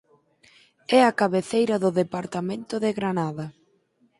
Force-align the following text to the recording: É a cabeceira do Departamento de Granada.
É 0.97 0.99
a 1.05 1.15
cabeceira 1.21 1.75
do 1.83 1.89
Departamento 2.01 2.75
de 2.83 2.91
Granada. 2.99 3.45